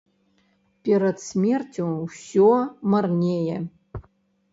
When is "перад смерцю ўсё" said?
0.87-2.47